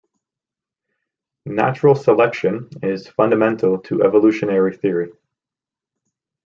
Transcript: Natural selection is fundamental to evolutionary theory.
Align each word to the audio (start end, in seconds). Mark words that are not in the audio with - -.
Natural 1.45 1.93
selection 1.93 2.69
is 2.81 3.07
fundamental 3.07 3.77
to 3.81 4.01
evolutionary 4.01 4.75
theory. 4.75 5.11